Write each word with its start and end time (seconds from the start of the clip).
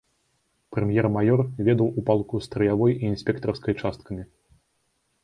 Прэм'ер-маёр 0.75 1.43
ведаў 1.67 1.87
у 2.01 2.03
палку 2.07 2.41
страявой 2.47 2.97
і 2.97 3.05
інспектарскай 3.13 3.73
часткамі. 3.83 4.23